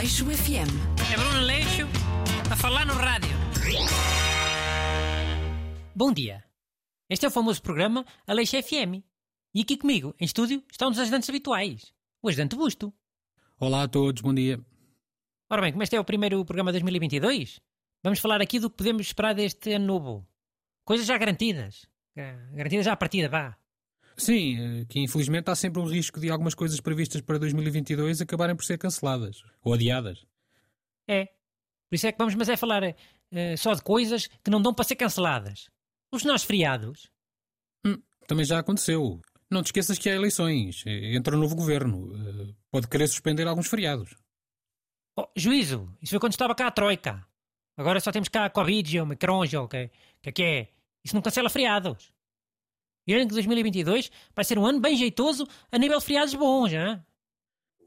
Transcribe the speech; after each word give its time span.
Aleixo 0.00 0.24
FM. 0.24 1.12
É 1.12 1.14
Bruno 1.14 1.40
Leixo 1.40 1.86
a 2.50 2.56
falar 2.56 2.86
no 2.86 2.94
rádio. 2.94 3.36
Bom 5.94 6.10
dia. 6.10 6.42
Este 7.06 7.26
é 7.26 7.28
o 7.28 7.30
famoso 7.30 7.60
programa 7.60 8.06
Aleixo 8.26 8.56
FM. 8.62 9.04
E 9.54 9.60
aqui 9.60 9.76
comigo, 9.76 10.14
em 10.18 10.24
estúdio, 10.24 10.64
estão 10.72 10.90
os 10.90 10.98
ajudantes 10.98 11.28
habituais. 11.28 11.92
O 12.22 12.30
ajudante 12.30 12.56
Busto. 12.56 12.94
Olá 13.58 13.82
a 13.82 13.88
todos, 13.88 14.22
bom 14.22 14.32
dia. 14.32 14.58
Ora 15.50 15.60
bem, 15.60 15.72
como 15.72 15.82
este 15.82 15.96
é 15.96 16.00
o 16.00 16.04
primeiro 16.04 16.42
programa 16.46 16.72
de 16.72 16.78
2022, 16.78 17.60
vamos 18.02 18.20
falar 18.20 18.40
aqui 18.40 18.58
do 18.58 18.70
que 18.70 18.78
podemos 18.78 19.06
esperar 19.06 19.34
deste 19.34 19.74
ano 19.74 19.84
novo. 19.84 20.26
Coisas 20.82 21.06
já 21.06 21.18
garantidas. 21.18 21.84
Garantidas 22.54 22.86
já 22.86 22.94
à 22.94 22.96
partida, 22.96 23.28
vá. 23.28 23.59
Sim, 24.20 24.58
eh, 24.58 24.84
que 24.86 25.00
infelizmente 25.00 25.50
há 25.50 25.54
sempre 25.54 25.80
um 25.80 25.86
risco 25.86 26.20
de 26.20 26.30
algumas 26.30 26.54
coisas 26.54 26.78
previstas 26.78 27.22
para 27.22 27.38
2022 27.38 28.20
acabarem 28.20 28.54
por 28.54 28.64
ser 28.64 28.76
canceladas 28.76 29.42
ou 29.62 29.72
adiadas. 29.72 30.26
É. 31.08 31.24
Por 31.88 31.94
isso 31.94 32.06
é 32.06 32.12
que 32.12 32.18
vamos, 32.18 32.34
mas 32.34 32.50
é 32.50 32.56
falar 32.56 32.82
eh, 32.84 33.56
só 33.56 33.72
de 33.72 33.82
coisas 33.82 34.26
que 34.44 34.50
não 34.50 34.60
dão 34.60 34.74
para 34.74 34.84
ser 34.84 34.96
canceladas. 34.96 35.70
Os 36.12 36.22
nossos 36.22 36.46
feriados. 36.46 37.10
Hum, 37.84 37.96
também 38.26 38.44
já 38.44 38.58
aconteceu. 38.58 39.22
Não 39.50 39.62
te 39.62 39.66
esqueças 39.66 39.98
que 39.98 40.10
há 40.10 40.14
eleições. 40.14 40.84
Entra 40.86 41.34
um 41.34 41.40
novo 41.40 41.56
governo. 41.56 42.12
Eh, 42.14 42.54
Pode 42.70 42.88
querer 42.88 43.08
suspender 43.08 43.48
alguns 43.48 43.68
feriados. 43.68 44.14
Oh, 45.16 45.26
juízo, 45.34 45.88
isso 46.02 46.10
foi 46.10 46.20
quando 46.20 46.32
estava 46.32 46.54
cá 46.54 46.66
a 46.66 46.70
Troika. 46.70 47.26
Agora 47.76 47.98
só 48.00 48.12
temos 48.12 48.28
cá 48.28 48.44
a 48.44 48.50
Covid 48.50 48.96
e 48.96 49.00
o 49.00 49.06
Macron, 49.06 49.44
o 49.44 49.68
que, 49.68 49.90
que, 50.22 50.32
que 50.32 50.42
é? 50.42 50.68
Isso 51.02 51.14
não 51.14 51.22
cancela 51.22 51.48
feriados. 51.48 52.12
E 53.10 53.14
olhem 53.14 53.26
que 53.26 53.34
2022 53.34 54.08
vai 54.36 54.44
ser 54.44 54.56
um 54.56 54.64
ano 54.64 54.78
bem 54.78 54.96
jeitoso 54.96 55.44
a 55.72 55.76
nível 55.76 55.98
de 55.98 56.04
feriados 56.04 56.32
bons, 56.32 56.72
hein? 56.72 57.04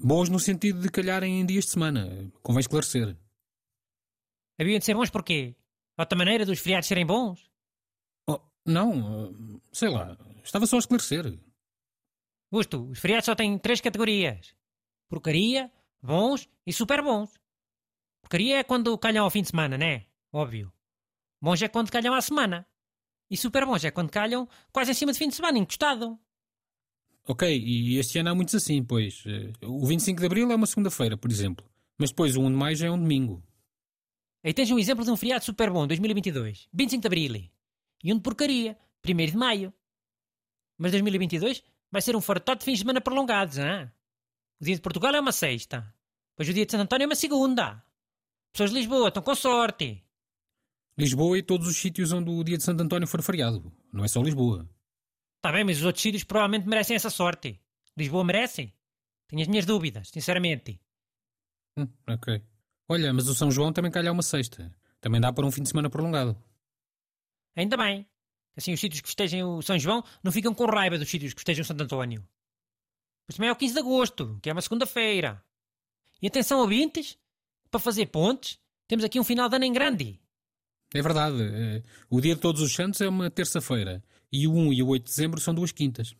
Bons 0.00 0.28
no 0.28 0.40
sentido 0.40 0.80
de 0.80 0.90
calharem 0.90 1.40
em 1.40 1.46
dias 1.46 1.64
de 1.64 1.70
semana. 1.70 2.28
Convém 2.42 2.58
esclarecer. 2.58 3.16
Haviam 4.60 4.80
de 4.80 4.84
ser 4.84 4.94
bons 4.94 5.10
porquê? 5.10 5.54
Outra 5.96 6.18
maneira 6.18 6.44
dos 6.44 6.58
feriados 6.58 6.88
serem 6.88 7.06
bons? 7.06 7.48
Oh, 8.28 8.40
não, 8.66 9.60
sei 9.72 9.90
lá. 9.90 10.18
Estava 10.42 10.66
só 10.66 10.74
a 10.74 10.80
esclarecer. 10.80 11.38
Busto, 12.50 12.90
os 12.90 12.98
feriados 12.98 13.26
só 13.26 13.36
têm 13.36 13.56
três 13.60 13.80
categorias: 13.80 14.56
porcaria, 15.08 15.70
bons 16.02 16.48
e 16.66 16.72
super 16.72 17.00
bons. 17.00 17.30
Porcaria 18.22 18.58
é 18.58 18.64
quando 18.64 18.98
calham 18.98 19.22
ao 19.22 19.30
fim 19.30 19.42
de 19.42 19.50
semana, 19.50 19.78
né? 19.78 20.04
Óbvio. 20.32 20.72
Bons 21.40 21.62
é 21.62 21.68
quando 21.68 21.92
calham 21.92 22.12
à 22.12 22.20
semana. 22.20 22.66
E 23.32 23.36
super 23.38 23.64
bons 23.64 23.82
é 23.82 23.90
quando 23.90 24.10
calham 24.10 24.46
quase 24.70 24.90
em 24.90 24.94
cima 24.94 25.10
de 25.10 25.18
fim 25.18 25.26
de 25.28 25.34
semana, 25.34 25.56
encostado. 25.58 26.18
Ok, 27.26 27.48
e 27.48 27.96
este 27.96 28.18
ano 28.18 28.28
há 28.28 28.34
muitos 28.34 28.54
assim, 28.54 28.84
pois. 28.84 29.24
eh, 29.26 29.52
O 29.66 29.86
25 29.86 30.20
de 30.20 30.26
Abril 30.26 30.52
é 30.52 30.54
uma 30.54 30.66
segunda-feira, 30.66 31.16
por 31.16 31.30
exemplo. 31.30 31.64
Mas 31.96 32.10
depois 32.10 32.36
o 32.36 32.42
1 32.42 32.50
de 32.50 32.56
Maio 32.56 32.76
já 32.76 32.86
é 32.88 32.90
um 32.90 32.98
domingo. 32.98 33.42
Aí 34.44 34.52
tens 34.52 34.70
um 34.70 34.78
exemplo 34.78 35.02
de 35.02 35.10
um 35.10 35.16
feriado 35.16 35.44
super 35.46 35.70
bom, 35.70 35.86
2022, 35.86 36.68
25 36.74 37.00
de 37.00 37.06
Abril. 37.06 37.50
E 38.04 38.12
um 38.12 38.16
de 38.16 38.22
porcaria, 38.22 38.76
1 39.08 39.14
de 39.26 39.36
Maio. 39.36 39.72
Mas 40.76 40.90
2022 40.92 41.62
vai 41.90 42.02
ser 42.02 42.14
um 42.14 42.20
fartado 42.20 42.58
de 42.58 42.64
fins 42.66 42.74
de 42.74 42.78
semana 42.80 43.00
prolongados, 43.00 43.56
hein? 43.56 43.90
O 44.60 44.64
dia 44.64 44.74
de 44.74 44.80
Portugal 44.82 45.14
é 45.14 45.20
uma 45.20 45.32
sexta. 45.32 45.94
Pois 46.36 46.48
o 46.50 46.52
dia 46.52 46.66
de 46.66 46.72
Santo 46.72 46.82
António 46.82 47.04
é 47.04 47.06
uma 47.08 47.14
segunda. 47.14 47.82
Pessoas 48.52 48.70
de 48.70 48.76
Lisboa 48.76 49.08
estão 49.08 49.22
com 49.22 49.34
sorte. 49.34 50.04
Lisboa 50.96 51.38
e 51.38 51.42
todos 51.42 51.66
os 51.66 51.76
sítios 51.76 52.12
onde 52.12 52.30
o 52.30 52.44
dia 52.44 52.58
de 52.58 52.62
Santo 52.62 52.82
António 52.82 53.08
for 53.08 53.22
feriado. 53.22 53.72
Não 53.92 54.04
é 54.04 54.08
só 54.08 54.20
Lisboa. 54.22 54.68
Está 55.36 55.50
bem, 55.50 55.64
mas 55.64 55.78
os 55.78 55.84
outros 55.84 56.02
sítios 56.02 56.24
provavelmente 56.24 56.68
merecem 56.68 56.94
essa 56.94 57.10
sorte. 57.10 57.60
Lisboa 57.96 58.24
merece? 58.24 58.72
Tenho 59.26 59.42
as 59.42 59.48
minhas 59.48 59.66
dúvidas, 59.66 60.08
sinceramente. 60.08 60.80
Hum, 61.76 61.88
ok. 62.08 62.42
Olha, 62.88 63.12
mas 63.12 63.26
o 63.26 63.34
São 63.34 63.50
João 63.50 63.72
também 63.72 63.90
calha 63.90 64.12
uma 64.12 64.22
sexta. 64.22 64.74
Também 65.00 65.20
dá 65.20 65.32
para 65.32 65.46
um 65.46 65.50
fim 65.50 65.62
de 65.62 65.70
semana 65.70 65.88
prolongado. 65.88 66.36
Ainda 67.56 67.76
bem. 67.76 68.06
Assim 68.56 68.72
os 68.72 68.80
sítios 68.80 69.00
que 69.00 69.08
festejem 69.08 69.42
o 69.42 69.62
São 69.62 69.78
João 69.78 70.04
não 70.22 70.30
ficam 70.30 70.54
com 70.54 70.66
raiva 70.66 70.98
dos 70.98 71.08
sítios 71.08 71.32
que 71.32 71.40
festejam 71.40 71.62
o 71.62 71.64
Santo 71.64 71.82
António. 71.82 72.26
Pois 73.26 73.36
também 73.36 73.48
é 73.48 73.52
o 73.52 73.56
15 73.56 73.72
de 73.74 73.80
Agosto, 73.80 74.38
que 74.42 74.50
é 74.50 74.52
uma 74.52 74.60
segunda-feira. 74.60 75.42
E 76.20 76.26
atenção, 76.26 76.60
ouvintes, 76.60 77.18
para 77.70 77.80
fazer 77.80 78.06
pontes, 78.06 78.60
temos 78.86 79.04
aqui 79.04 79.18
um 79.18 79.24
final 79.24 79.48
de 79.48 79.56
ano 79.56 79.64
em 79.64 79.72
grande. 79.72 80.21
É 80.94 81.00
verdade. 81.02 81.36
eh, 81.42 81.82
O 82.10 82.20
dia 82.20 82.34
de 82.34 82.40
Todos 82.40 82.60
os 82.60 82.74
Santos 82.74 83.00
é 83.00 83.08
uma 83.08 83.30
terça-feira. 83.30 84.02
E 84.30 84.46
o 84.46 84.52
1 84.54 84.72
e 84.72 84.82
o 84.82 84.88
8 84.88 85.04
de 85.04 85.10
dezembro 85.10 85.40
são 85.40 85.54
duas 85.54 85.72
quintas. 85.72 86.14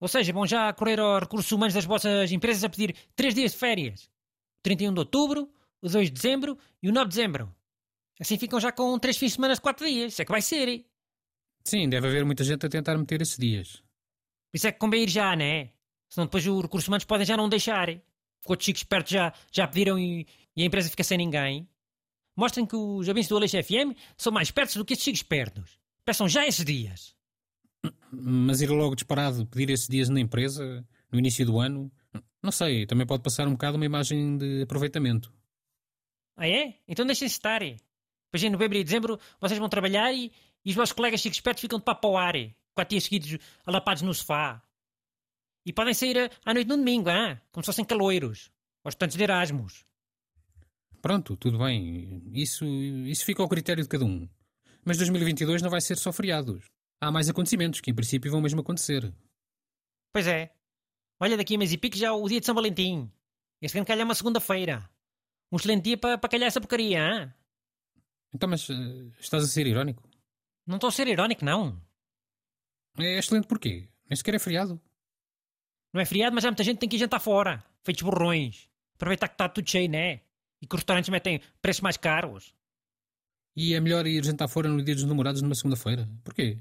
Ou 0.00 0.08
seja, 0.08 0.32
vão 0.32 0.46
já 0.46 0.72
correr 0.72 0.98
aos 1.00 1.20
recursos 1.20 1.50
humanos 1.52 1.74
das 1.74 1.84
vossas 1.84 2.32
empresas 2.32 2.64
a 2.64 2.68
pedir 2.68 2.96
três 3.14 3.34
dias 3.34 3.52
de 3.52 3.58
férias. 3.58 4.04
O 4.04 4.62
31 4.64 4.92
de 4.92 4.98
outubro, 5.00 5.48
o 5.80 5.88
2 5.88 6.06
de 6.08 6.12
dezembro 6.12 6.58
e 6.82 6.88
o 6.88 6.92
9 6.92 7.08
de 7.08 7.16
dezembro. 7.16 7.54
Assim 8.20 8.38
ficam 8.38 8.60
já 8.60 8.70
com 8.72 8.98
três 8.98 9.16
fins 9.16 9.28
de 9.28 9.34
semana 9.34 9.54
de 9.54 9.60
quatro 9.60 9.86
dias. 9.86 10.12
Isso 10.12 10.22
é 10.22 10.24
que 10.24 10.30
vai 10.32 10.42
ser. 10.42 10.84
Sim, 11.64 11.88
deve 11.88 12.06
haver 12.08 12.24
muita 12.24 12.42
gente 12.44 12.66
a 12.66 12.68
tentar 12.68 12.96
meter 12.98 13.22
esses 13.22 13.36
dias. 13.36 13.76
Por 14.50 14.56
isso 14.56 14.66
é 14.66 14.72
que 14.72 14.78
convém 14.78 15.04
ir 15.04 15.08
já, 15.08 15.34
né? 15.36 15.70
Senão 16.08 16.26
depois 16.26 16.46
os 16.46 16.62
recursos 16.62 16.88
humanos 16.88 17.04
podem 17.04 17.26
já 17.26 17.36
não 17.36 17.48
deixar. 17.48 17.86
Porque 17.86 18.52
outros 18.52 18.66
chicos 18.66 18.80
espertos 18.82 19.12
já, 19.12 19.32
já 19.52 19.66
pediram 19.68 19.98
e, 19.98 20.26
e 20.56 20.62
a 20.62 20.66
empresa 20.66 20.90
fica 20.90 21.04
sem 21.04 21.16
ninguém. 21.18 21.68
Mostrem 22.36 22.64
que 22.66 22.74
os 22.76 23.06
ouvintes 23.08 23.28
do 23.28 23.36
Aleixo 23.36 23.62
FM 23.62 23.96
são 24.16 24.32
mais 24.32 24.48
espertos 24.48 24.76
do 24.76 24.84
que 24.84 24.94
estes 24.94 25.12
espertos. 25.18 25.78
Peçam 26.04 26.28
já 26.28 26.46
esses 26.46 26.64
dias. 26.64 27.14
Mas 28.10 28.60
ir 28.60 28.70
logo 28.70 28.94
disparado 28.94 29.46
pedir 29.46 29.70
esses 29.70 29.88
dias 29.88 30.08
na 30.08 30.20
empresa, 30.20 30.86
no 31.10 31.18
início 31.18 31.44
do 31.44 31.58
ano, 31.58 31.90
não 32.42 32.52
sei, 32.52 32.86
também 32.86 33.06
pode 33.06 33.22
passar 33.22 33.46
um 33.46 33.52
bocado 33.52 33.76
uma 33.76 33.84
imagem 33.84 34.36
de 34.38 34.62
aproveitamento. 34.62 35.32
Ah 36.36 36.48
é? 36.48 36.78
Então 36.88 37.04
deixem-se 37.04 37.34
estar. 37.34 37.60
Depois 37.60 38.42
em 38.42 38.50
novembro 38.50 38.78
e 38.78 38.84
dezembro 38.84 39.18
vocês 39.40 39.58
vão 39.58 39.68
trabalhar 39.68 40.12
e, 40.12 40.32
e 40.64 40.70
os 40.70 40.76
vossos 40.76 40.92
colegas 40.92 41.20
chicos 41.20 41.36
espertos 41.38 41.60
ficam 41.60 41.78
de 41.78 41.84
papo 41.84 42.08
ao 42.08 42.16
ar. 42.16 42.34
Quatro 42.74 42.90
dias 42.90 43.04
seguidos 43.04 43.36
alapados 43.66 44.02
no 44.02 44.14
sofá. 44.14 44.62
E 45.66 45.72
podem 45.72 45.92
sair 45.94 46.18
a- 46.18 46.30
à 46.44 46.54
noite 46.54 46.68
no 46.68 46.76
domingo, 46.76 47.10
hein? 47.10 47.38
como 47.52 47.62
se 47.62 47.66
fossem 47.66 47.84
caloiros. 47.84 48.50
Aos 48.84 48.94
tantos 48.94 49.16
de 49.16 49.22
Erasmus. 49.22 49.84
Pronto, 51.02 51.36
tudo 51.36 51.58
bem. 51.58 52.22
Isso, 52.32 52.64
isso 52.64 53.24
fica 53.24 53.42
ao 53.42 53.48
critério 53.48 53.82
de 53.82 53.88
cada 53.88 54.04
um. 54.04 54.28
Mas 54.84 54.96
2022 54.98 55.60
não 55.60 55.68
vai 55.68 55.80
ser 55.80 55.98
só 55.98 56.12
feriados. 56.12 56.70
Há 57.00 57.10
mais 57.10 57.28
acontecimentos 57.28 57.80
que, 57.80 57.90
em 57.90 57.94
princípio, 57.94 58.30
vão 58.30 58.40
mesmo 58.40 58.60
acontecer. 58.60 59.12
Pois 60.12 60.28
é. 60.28 60.54
Olha 61.20 61.36
daqui 61.36 61.56
a 61.56 61.58
mês 61.58 61.72
e 61.72 61.76
pico 61.76 61.96
já 61.96 62.12
o 62.12 62.28
dia 62.28 62.38
de 62.38 62.46
São 62.46 62.54
Valentim. 62.54 63.10
Este 63.60 63.76
ano 63.78 63.86
calhar 63.86 64.04
uma 64.04 64.14
segunda-feira. 64.14 64.88
Um 65.50 65.56
excelente 65.56 65.84
dia 65.84 65.98
para 65.98 66.16
para 66.16 66.30
calhar 66.30 66.46
essa 66.46 66.60
porcaria, 66.60 66.98
hein? 66.98 67.34
Então, 68.32 68.48
mas 68.48 68.70
eh, 68.70 69.10
estás 69.18 69.42
a 69.44 69.48
ser 69.48 69.66
irónico? 69.66 70.08
Não 70.66 70.76
estou 70.76 70.88
a 70.88 70.92
ser 70.92 71.08
irónico, 71.08 71.44
não. 71.44 71.82
É 72.98 73.18
excelente 73.18 73.48
porquê? 73.48 73.88
Nem 74.08 74.16
sequer 74.16 74.34
é 74.34 74.38
feriado. 74.38 74.80
Não 75.92 76.00
é 76.00 76.04
feriado, 76.04 76.34
mas 76.34 76.44
há 76.44 76.48
muita 76.48 76.64
gente 76.64 76.76
que 76.76 76.80
tem 76.80 76.88
que 76.88 76.96
ir 76.96 77.00
jantar 77.00 77.20
fora. 77.20 77.64
Feitos 77.82 78.02
borrões. 78.02 78.68
Aproveitar 78.94 79.28
que 79.28 79.34
está 79.34 79.48
tudo 79.48 79.68
cheio, 79.68 79.90
né? 79.90 80.22
E 80.62 80.66
que 80.66 80.74
os 80.74 80.80
restaurantes 80.80 81.10
metem 81.10 81.40
preços 81.60 81.82
mais 81.82 81.96
caros. 81.96 82.54
E 83.54 83.74
é 83.74 83.80
melhor 83.80 84.06
ir 84.06 84.24
jantar 84.24 84.48
fora 84.48 84.68
no 84.68 84.82
dia 84.82 84.94
dos 84.94 85.04
namorados 85.04 85.42
numa 85.42 85.54
segunda-feira. 85.54 86.08
Porquê? 86.24 86.58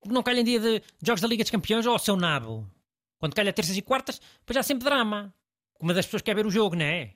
Porque 0.00 0.14
não 0.14 0.22
calha 0.22 0.40
em 0.40 0.44
dia 0.44 0.58
de 0.58 0.82
jogos 1.02 1.20
da 1.20 1.28
Liga 1.28 1.44
dos 1.44 1.50
Campeões 1.50 1.86
ou 1.86 1.92
ao 1.92 1.98
seu 1.98 2.16
nabo. 2.16 2.68
Quando 3.18 3.34
calha 3.34 3.52
terças 3.52 3.76
e 3.76 3.82
quartas, 3.82 4.20
depois 4.40 4.56
há 4.56 4.62
sempre 4.62 4.84
drama. 4.84 5.32
Uma 5.80 5.94
das 5.94 6.06
pessoas 6.06 6.22
quer 6.22 6.34
ver 6.34 6.46
o 6.46 6.50
jogo, 6.50 6.74
não 6.74 6.84
é? 6.84 7.14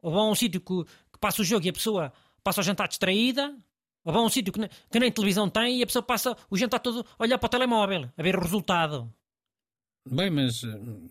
Ou 0.00 0.12
vão 0.12 0.28
a 0.28 0.30
um 0.30 0.34
sítio 0.34 0.60
que, 0.60 0.84
que 0.84 1.18
passa 1.18 1.42
o 1.42 1.44
jogo 1.44 1.66
e 1.66 1.70
a 1.70 1.72
pessoa 1.72 2.12
passa 2.42 2.60
o 2.60 2.64
jantar 2.64 2.88
distraída. 2.88 3.56
Ou 4.04 4.12
vão 4.12 4.22
a 4.22 4.26
um 4.26 4.30
sítio 4.30 4.52
que, 4.52 4.60
que 4.90 5.00
nem 5.00 5.10
televisão 5.10 5.48
tem 5.48 5.78
e 5.78 5.82
a 5.82 5.86
pessoa 5.86 6.02
passa 6.02 6.36
o 6.50 6.56
jantar 6.56 6.78
todo 6.78 7.06
a 7.18 7.22
olhar 7.22 7.38
para 7.38 7.46
o 7.46 7.50
telemóvel, 7.50 8.10
a 8.16 8.22
ver 8.22 8.36
o 8.36 8.40
resultado. 8.40 9.12
Bem, 10.06 10.30
mas 10.30 10.62
eh, 10.62 10.68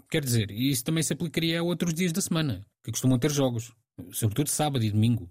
quer 0.10 0.24
dizer, 0.24 0.52
isso 0.52 0.84
também 0.84 1.02
se 1.04 1.14
aplicaria 1.14 1.60
a 1.60 1.64
outros 1.64 1.94
dias 1.94 2.12
da 2.12 2.22
semana, 2.22 2.66
que 2.84 2.92
costumam 2.92 3.18
ter 3.18 3.32
jogos. 3.32 3.74
Sobretudo 4.12 4.50
sábado 4.50 4.84
e 4.84 4.92
domingo. 4.92 5.30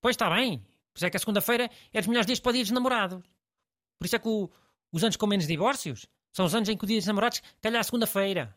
Pois 0.00 0.14
está 0.14 0.28
bem. 0.30 0.58
Por 0.58 0.98
isso 0.98 1.06
é 1.06 1.10
que 1.10 1.16
a 1.16 1.20
segunda-feira 1.20 1.70
é 1.92 1.98
dos 2.00 2.06
melhores 2.08 2.26
dias 2.26 2.40
para 2.40 2.50
o 2.50 2.52
dia 2.52 2.62
dos 2.62 2.70
namorados. 2.70 3.22
Por 3.98 4.06
isso 4.06 4.16
é 4.16 4.18
que 4.18 4.28
o- 4.28 4.50
os 4.92 5.02
anos 5.02 5.16
com 5.16 5.26
menos 5.26 5.46
divórcios 5.46 6.06
são 6.32 6.44
os 6.46 6.54
anos 6.54 6.68
em 6.68 6.76
que 6.76 6.84
o 6.84 6.86
dia 6.86 6.98
dos 6.98 7.06
namorados 7.06 7.40
calha 7.60 7.80
à 7.80 7.82
segunda-feira. 7.82 8.54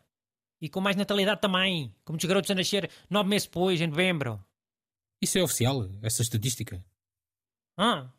E 0.60 0.68
com 0.68 0.80
mais 0.80 0.96
natalidade 0.96 1.40
também. 1.40 1.94
Com 2.04 2.12
muitos 2.12 2.28
garotos 2.28 2.50
a 2.50 2.54
nascer 2.54 2.90
nove 3.08 3.28
meses 3.28 3.46
depois, 3.46 3.80
em 3.80 3.86
novembro. 3.86 4.44
Isso 5.22 5.38
é 5.38 5.42
oficial, 5.42 5.88
essa 6.02 6.22
estatística. 6.22 6.84
Ah, 7.76 8.12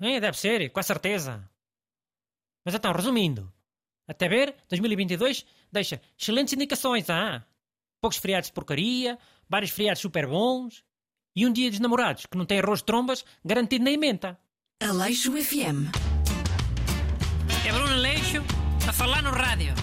é, 0.00 0.20
deve 0.20 0.38
ser, 0.38 0.70
com 0.70 0.80
a 0.80 0.82
certeza. 0.82 1.48
Mas 2.64 2.74
então, 2.74 2.92
resumindo. 2.92 3.52
Até 4.08 4.26
ver, 4.26 4.56
2022 4.70 5.44
deixa 5.70 6.00
excelentes 6.18 6.54
indicações, 6.54 7.10
ah? 7.10 7.44
Poucos 8.00 8.18
feriados 8.18 8.48
de 8.48 8.54
porcaria, 8.54 9.18
vários 9.48 9.70
feriados 9.70 10.00
super 10.00 10.26
bons 10.26 10.82
e 11.36 11.46
um 11.46 11.52
dia 11.52 11.70
dos 11.70 11.78
namorados 11.78 12.24
que 12.26 12.38
não 12.38 12.46
tem 12.46 12.58
arroz 12.58 12.80
de 12.80 12.86
trombas 12.86 13.24
garantido 13.44 13.84
na 13.84 13.90
emenda. 13.90 14.38
Aleixo 14.82 15.32
FM. 15.32 15.92
É 17.66 17.72
Bruno 17.72 17.96
Leixo 17.96 18.42
a 18.88 18.92
falar 18.92 19.22
no 19.22 19.30
rádio. 19.30 19.74